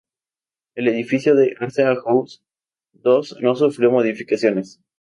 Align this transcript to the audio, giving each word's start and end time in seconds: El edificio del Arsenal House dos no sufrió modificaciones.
El 0.73 0.87
edificio 0.87 1.35
del 1.35 1.55
Arsenal 1.59 2.01
House 2.03 2.43
dos 2.91 3.37
no 3.39 3.53
sufrió 3.53 3.91
modificaciones. 3.91 4.81